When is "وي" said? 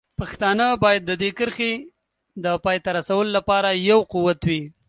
4.49-4.61